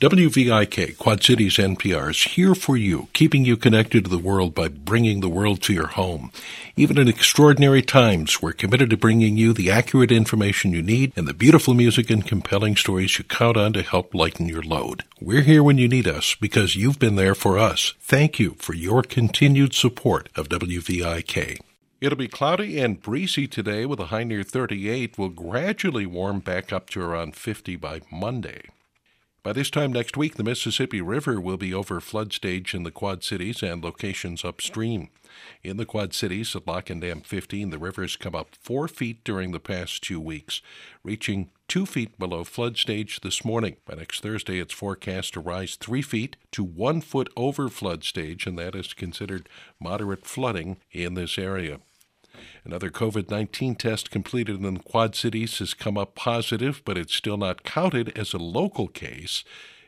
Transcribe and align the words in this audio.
WVIK, 0.00 0.96
Quad 0.96 1.24
Cities 1.24 1.56
NPR, 1.56 2.10
is 2.10 2.22
here 2.22 2.54
for 2.54 2.76
you, 2.76 3.08
keeping 3.14 3.44
you 3.44 3.56
connected 3.56 4.04
to 4.04 4.10
the 4.10 4.16
world 4.16 4.54
by 4.54 4.68
bringing 4.68 5.18
the 5.18 5.28
world 5.28 5.60
to 5.62 5.72
your 5.72 5.88
home. 5.88 6.30
Even 6.76 6.98
in 6.98 7.08
extraordinary 7.08 7.82
times, 7.82 8.40
we're 8.40 8.52
committed 8.52 8.90
to 8.90 8.96
bringing 8.96 9.36
you 9.36 9.52
the 9.52 9.72
accurate 9.72 10.12
information 10.12 10.70
you 10.70 10.82
need 10.82 11.12
and 11.16 11.26
the 11.26 11.34
beautiful 11.34 11.74
music 11.74 12.10
and 12.10 12.24
compelling 12.24 12.76
stories 12.76 13.18
you 13.18 13.24
count 13.24 13.56
on 13.56 13.72
to 13.72 13.82
help 13.82 14.14
lighten 14.14 14.48
your 14.48 14.62
load. 14.62 15.02
We're 15.20 15.42
here 15.42 15.64
when 15.64 15.78
you 15.78 15.88
need 15.88 16.06
us 16.06 16.36
because 16.36 16.76
you've 16.76 17.00
been 17.00 17.16
there 17.16 17.34
for 17.34 17.58
us. 17.58 17.94
Thank 17.98 18.38
you 18.38 18.54
for 18.60 18.74
your 18.74 19.02
continued 19.02 19.74
support 19.74 20.28
of 20.36 20.48
WVIK. 20.48 21.58
It'll 22.00 22.16
be 22.16 22.28
cloudy 22.28 22.78
and 22.78 23.02
breezy 23.02 23.48
today 23.48 23.84
with 23.84 23.98
a 23.98 24.06
high 24.06 24.22
near 24.22 24.44
38. 24.44 25.18
Will 25.18 25.28
gradually 25.28 26.06
warm 26.06 26.38
back 26.38 26.72
up 26.72 26.88
to 26.90 27.02
around 27.02 27.34
50 27.34 27.74
by 27.74 28.02
Monday. 28.12 28.62
By 29.44 29.52
this 29.52 29.70
time 29.70 29.92
next 29.92 30.16
week, 30.16 30.34
the 30.34 30.42
Mississippi 30.42 31.00
River 31.00 31.40
will 31.40 31.56
be 31.56 31.72
over 31.72 32.00
flood 32.00 32.32
stage 32.32 32.74
in 32.74 32.82
the 32.82 32.90
Quad 32.90 33.22
Cities 33.22 33.62
and 33.62 33.82
locations 33.82 34.44
upstream. 34.44 35.10
In 35.62 35.76
the 35.76 35.86
Quad 35.86 36.12
Cities 36.12 36.56
at 36.56 36.66
Lock 36.66 36.90
and 36.90 37.00
Dam 37.00 37.20
15, 37.20 37.70
the 37.70 37.78
rivers 37.78 38.16
come 38.16 38.34
up 38.34 38.56
four 38.60 38.88
feet 38.88 39.22
during 39.22 39.52
the 39.52 39.60
past 39.60 40.02
two 40.02 40.18
weeks, 40.18 40.60
reaching 41.04 41.50
two 41.68 41.86
feet 41.86 42.18
below 42.18 42.42
flood 42.42 42.76
stage 42.76 43.20
this 43.20 43.44
morning. 43.44 43.76
By 43.86 43.94
next 43.94 44.22
Thursday, 44.22 44.58
it's 44.58 44.74
forecast 44.74 45.34
to 45.34 45.40
rise 45.40 45.76
three 45.76 46.02
feet 46.02 46.36
to 46.52 46.64
one 46.64 47.00
foot 47.00 47.30
over 47.36 47.68
flood 47.68 48.02
stage, 48.02 48.44
and 48.44 48.58
that 48.58 48.74
is 48.74 48.92
considered 48.92 49.48
moderate 49.78 50.26
flooding 50.26 50.78
in 50.90 51.14
this 51.14 51.38
area. 51.38 51.78
Another 52.64 52.90
COVID 52.90 53.30
19 53.30 53.74
test 53.74 54.10
completed 54.10 54.56
in 54.56 54.74
the 54.74 54.80
Quad 54.80 55.14
Cities 55.14 55.58
has 55.58 55.74
come 55.74 55.96
up 55.96 56.14
positive, 56.14 56.82
but 56.84 56.98
it's 56.98 57.14
still 57.14 57.36
not 57.36 57.64
counted 57.64 58.16
as 58.16 58.32
a 58.32 58.38
local 58.38 58.88
case. 58.88 59.44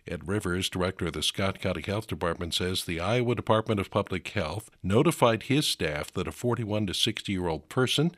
Ed 0.09 0.27
Rivers, 0.27 0.69
director 0.69 1.07
of 1.07 1.13
the 1.13 1.23
Scott 1.23 1.61
County 1.61 1.83
Health 1.83 2.07
Department, 2.07 2.55
says 2.55 2.85
the 2.85 3.01
Iowa 3.01 3.35
Department 3.35 3.79
of 3.79 3.91
Public 3.91 4.27
Health 4.29 4.71
notified 4.83 5.45
his 5.45 5.67
staff 5.67 6.13
that 6.15 6.27
a 6.27 6.33
41 6.33 6.87
to 6.87 6.95
60 6.95 7.33
year 7.33 7.47
old 7.47 7.69
person 7.69 8.13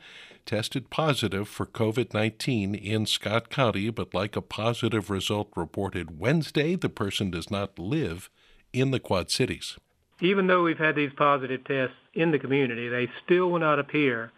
tested 0.45 0.89
positive 0.89 1.47
for 1.47 1.65
COVID 1.65 2.13
19 2.13 2.75
in 2.75 3.05
Scott 3.05 3.49
County, 3.49 3.89
but 3.89 4.13
like 4.13 4.35
a 4.35 4.41
positive 4.41 5.09
result 5.09 5.49
reported 5.55 6.19
Wednesday, 6.19 6.75
the 6.75 6.89
person 6.89 7.31
does 7.31 7.51
not 7.51 7.77
live 7.77 8.29
in 8.71 8.91
the 8.91 8.99
Quad 8.99 9.29
Cities 9.29 9.77
even 10.23 10.47
though 10.47 10.63
we've 10.63 10.77
had 10.77 10.95
these 10.95 11.11
positive 11.15 11.63
tests 11.65 11.95
in 12.13 12.31
the 12.31 12.39
community, 12.39 12.87
they 12.89 13.09
still 13.25 13.49
will 13.51 13.59
not 13.59 13.79
appear 13.79 14.31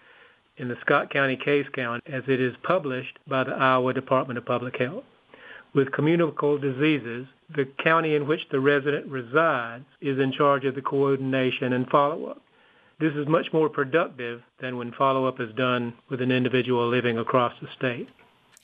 in 0.58 0.68
the 0.68 0.78
Scott 0.82 1.10
County 1.12 1.36
case 1.36 1.66
count 1.74 2.04
as 2.08 2.24
it 2.28 2.40
is 2.40 2.56
published 2.64 3.20
by 3.28 3.44
the 3.44 3.52
Iowa 3.52 3.94
Department 3.94 4.38
of 4.38 4.46
Public 4.46 4.78
Health. 4.78 5.04
With 5.74 5.92
communicable 5.92 6.58
diseases, 6.58 7.28
the 7.54 7.68
county 7.84 8.16
in 8.16 8.28
which 8.28 8.48
the 8.50 8.62
resident 8.62 9.08
resides 9.08 9.86
is 10.00 10.20
in 10.20 10.32
charge 10.32 10.64
of 10.64 10.76
the 10.76 10.82
coordination 10.82 11.74
and 11.74 11.88
follow-up. 11.90 12.42
This 13.00 13.14
is 13.14 13.28
much 13.28 13.48
more 13.52 13.68
productive 13.68 14.42
than 14.62 14.78
when 14.78 14.94
follow-up 14.94 15.42
is 15.42 15.54
done 15.56 15.94
with 16.10 16.22
an 16.22 16.32
individual 16.32 16.88
living 16.90 17.18
across 17.18 17.54
the 17.62 17.68
state. 17.78 18.08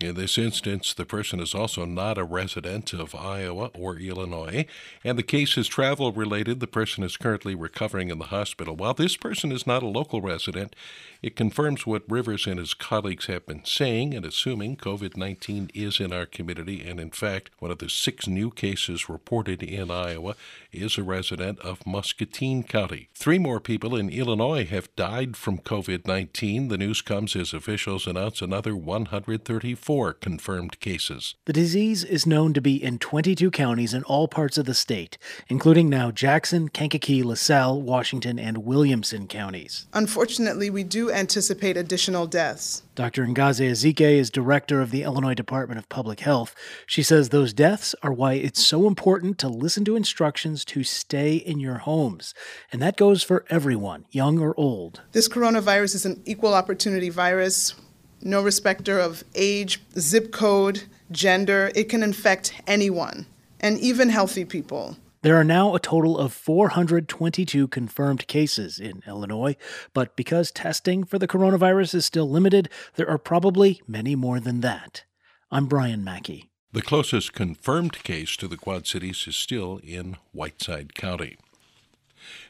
In 0.04 0.16
this 0.16 0.38
instance, 0.38 0.94
the 0.94 1.06
person 1.06 1.40
is 1.40 1.54
also 1.54 1.86
not 1.86 2.18
a 2.18 2.24
resident 2.24 2.92
of 2.92 3.14
Iowa 3.14 3.70
or 3.76 3.98
Illinois, 3.98 4.66
and 5.04 5.18
the 5.18 5.24
case 5.24 5.58
is 5.58 5.68
travel 5.68 6.12
related. 6.12 6.60
The 6.60 6.66
person 6.66 7.04
is 7.04 7.18
currently 7.18 7.54
recovering 7.54 8.10
in 8.10 8.18
the 8.18 8.26
hospital. 8.26 8.76
While 8.76 8.96
this 8.96 9.16
person 9.16 9.52
is 9.52 9.68
not 9.68 9.84
a 9.84 9.88
local 9.88 10.20
resident, 10.20 10.76
it 11.22 11.36
confirms 11.36 11.86
what 11.86 12.10
Rivers 12.10 12.48
and 12.48 12.58
his 12.60 12.74
colleagues 12.74 13.28
have 13.28 13.46
been 13.46 13.64
saying 13.64 14.16
and 14.16 14.26
assuming 14.26 14.76
COVID 14.78 15.16
19 15.18 15.70
is 15.76 16.00
in 16.00 16.12
our 16.12 16.26
community. 16.26 16.82
And 16.84 17.00
in 17.00 17.12
fact, 17.12 17.52
one 17.60 17.70
of 17.70 17.78
the 17.78 17.90
six 17.90 18.28
new 18.28 18.50
cases 18.50 19.08
reported 19.08 19.62
in 19.62 19.92
Iowa 19.92 20.36
is 20.72 20.98
a 20.98 21.04
resident 21.04 21.60
of 21.60 21.86
Muscatine 21.86 22.64
County. 22.64 23.10
Three 23.14 23.38
more 23.38 23.60
people 23.60 23.96
in 23.96 24.10
Illinois 24.10 24.66
have 24.66 24.96
died 24.96 25.38
from 25.38 25.60
COVID 25.60 26.08
19. 26.08 26.70
The 26.70 26.78
news 26.78 27.02
comes 27.02 27.36
as 27.36 27.54
officials 27.54 28.08
announce 28.08 28.42
another 28.42 28.76
134 28.76 29.91
confirmed 30.14 30.80
cases. 30.80 31.36
The 31.46 31.54
disease 31.54 32.04
is 32.04 32.26
known 32.26 32.54
to 32.54 32.62
be 32.62 32.82
in 32.82 32.98
22 32.98 33.52
counties 33.52 33.94
in 33.94 34.04
all 34.04 34.28
parts 34.28 34.58
of 34.58 34.66
the 34.66 34.74
state, 34.74 35.18
including 35.50 35.90
now 35.90 36.12
Jackson, 36.12 36.70
Kankakee, 36.70 37.24
LaSalle, 37.24 37.82
Washington, 37.82 38.40
and 38.40 38.60
Williamson 38.60 39.28
counties. 39.28 39.88
Unfortunately, 39.94 40.70
we 40.70 40.84
do 40.84 41.12
anticipate 41.12 41.76
additional 41.76 42.26
deaths. 42.26 42.84
Dr. 42.96 43.26
Ngozi 43.26 43.70
Ezike 43.70 44.02
is 44.02 44.30
director 44.30 44.82
of 44.82 44.92
the 44.92 45.04
Illinois 45.04 45.34
Department 45.34 45.80
of 45.80 45.90
Public 45.90 46.20
Health. 46.20 46.56
She 46.86 47.04
says 47.04 47.30
those 47.30 47.54
deaths 47.54 47.96
are 48.04 48.14
why 48.14 48.34
it's 48.34 48.66
so 48.66 48.88
important 48.88 49.38
to 49.40 49.50
listen 49.50 49.84
to 49.86 49.96
instructions 49.96 50.64
to 50.66 50.84
stay 50.84 51.36
in 51.36 51.60
your 51.60 51.80
homes. 51.80 52.34
And 52.72 52.82
that 52.82 52.98
goes 52.98 53.24
for 53.24 53.46
everyone, 53.50 54.06
young 54.12 54.40
or 54.40 54.54
old. 54.58 55.02
This 55.12 55.28
coronavirus 55.28 55.96
is 55.96 56.06
an 56.06 56.22
equal 56.26 56.54
opportunity 56.54 57.10
virus, 57.10 57.76
no 58.22 58.42
respecter 58.42 59.00
of 59.00 59.24
age, 59.36 59.82
zip 59.98 60.32
code, 60.32 60.84
gender. 61.12 61.72
It 61.76 61.90
can 61.90 62.04
infect 62.04 62.54
anyone, 62.68 63.26
and 63.60 63.80
even 63.80 64.10
healthy 64.10 64.46
people. 64.46 64.98
There 65.24 65.36
are 65.36 65.44
now 65.44 65.76
a 65.76 65.80
total 65.80 66.18
of 66.18 66.34
422 66.34 67.68
confirmed 67.68 68.26
cases 68.26 68.80
in 68.80 69.04
Illinois, 69.06 69.56
but 69.94 70.16
because 70.16 70.50
testing 70.50 71.04
for 71.04 71.20
the 71.20 71.28
coronavirus 71.28 71.94
is 71.94 72.06
still 72.06 72.28
limited, 72.28 72.70
there 72.96 73.08
are 73.08 73.20
probably 73.20 73.82
many 73.88 74.16
more 74.16 74.40
than 74.40 74.62
that. 74.62 75.04
I'm 75.52 75.68
Brian 75.68 76.04
Mackey. 76.04 76.50
The 76.72 76.82
closest 76.82 77.34
confirmed 77.34 78.02
case 78.04 78.36
to 78.38 78.48
the 78.48 78.58
Quad 78.58 78.88
Cities 78.88 79.26
is 79.28 79.36
still 79.36 79.80
in 79.84 80.18
Whiteside 80.32 80.96
County. 80.96 81.38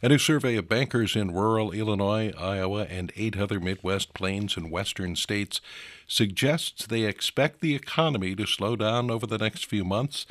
A 0.01 0.09
new 0.09 0.17
survey 0.17 0.55
of 0.55 0.67
bankers 0.67 1.15
in 1.15 1.33
rural 1.33 1.71
Illinois, 1.71 2.33
Iowa, 2.37 2.83
and 2.89 3.11
eight 3.15 3.37
other 3.37 3.59
Midwest 3.59 4.13
plains 4.13 4.57
and 4.57 4.71
western 4.71 5.15
states 5.15 5.61
suggests 6.07 6.85
they 6.85 7.03
expect 7.03 7.61
the 7.61 7.75
economy 7.75 8.35
to 8.35 8.45
slow 8.45 8.75
down 8.75 9.09
over 9.09 9.27
the 9.27 9.37
next 9.37 9.65
few 9.65 9.83
months 9.83 10.25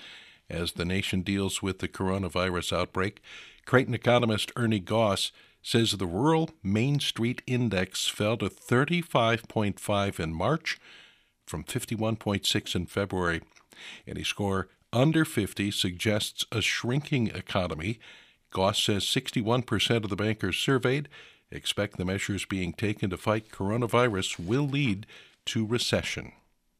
as 0.48 0.72
the 0.72 0.84
nation 0.84 1.22
deals 1.22 1.62
with 1.62 1.78
the 1.78 1.88
coronavirus 1.88 2.76
outbreak. 2.76 3.22
Creighton 3.64 3.94
economist 3.94 4.50
Ernie 4.56 4.80
Goss 4.80 5.32
says 5.62 5.92
the 5.92 6.06
rural 6.06 6.50
Main 6.62 7.00
Street 7.00 7.42
Index 7.46 8.08
fell 8.08 8.36
to 8.38 8.48
35.5 8.48 10.20
in 10.20 10.32
March 10.32 10.78
from 11.46 11.64
51.6 11.64 12.74
in 12.74 12.86
February. 12.86 13.42
Any 14.06 14.24
score 14.24 14.68
under 14.92 15.24
50 15.24 15.70
suggests 15.70 16.44
a 16.50 16.60
shrinking 16.60 17.28
economy. 17.28 17.98
Goss 18.50 18.82
says 18.82 19.04
61% 19.04 20.04
of 20.04 20.10
the 20.10 20.16
bankers 20.16 20.58
surveyed 20.58 21.08
expect 21.50 21.96
the 21.96 22.04
measures 22.04 22.44
being 22.44 22.72
taken 22.72 23.10
to 23.10 23.16
fight 23.16 23.50
coronavirus 23.50 24.44
will 24.44 24.68
lead 24.68 25.06
to 25.46 25.66
recession. 25.66 26.32